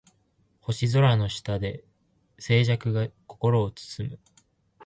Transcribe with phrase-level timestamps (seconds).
[0.61, 1.83] 星空の下で
[2.39, 4.19] 静寂が心を包む